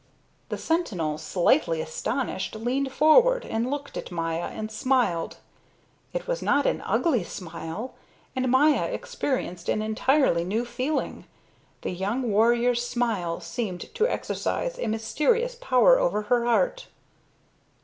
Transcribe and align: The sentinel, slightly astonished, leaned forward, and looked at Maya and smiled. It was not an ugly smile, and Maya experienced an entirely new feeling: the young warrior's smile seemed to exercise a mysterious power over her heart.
The 0.49 0.57
sentinel, 0.57 1.19
slightly 1.19 1.79
astonished, 1.79 2.55
leaned 2.55 2.91
forward, 2.91 3.45
and 3.45 3.69
looked 3.69 3.95
at 3.95 4.09
Maya 4.11 4.45
and 4.47 4.71
smiled. 4.71 5.37
It 6.11 6.25
was 6.27 6.41
not 6.41 6.65
an 6.65 6.81
ugly 6.87 7.23
smile, 7.23 7.93
and 8.35 8.49
Maya 8.49 8.85
experienced 8.85 9.69
an 9.69 9.83
entirely 9.83 10.43
new 10.43 10.65
feeling: 10.65 11.25
the 11.83 11.91
young 11.91 12.31
warrior's 12.31 12.83
smile 12.83 13.41
seemed 13.41 13.93
to 13.93 14.07
exercise 14.07 14.79
a 14.79 14.87
mysterious 14.87 15.53
power 15.53 15.99
over 15.99 16.23
her 16.23 16.45
heart. 16.45 16.87